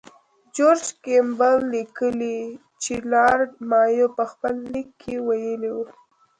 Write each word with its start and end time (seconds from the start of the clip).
جورج 0.55 0.85
کیمبل 1.03 1.55
لیکي 1.73 2.31
چې 2.81 2.93
لارډ 3.11 3.49
مایو 3.69 4.07
په 4.17 4.23
خپل 4.31 4.53
لیک 4.71 4.89
کې 5.01 5.13
ویلي 5.27 5.69
وو. 5.75 5.85